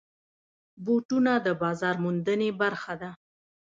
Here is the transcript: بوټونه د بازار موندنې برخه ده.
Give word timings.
بوټونه 0.83 1.33
د 1.45 1.47
بازار 1.61 1.95
موندنې 2.03 2.49
برخه 2.61 2.93
ده. 3.01 3.09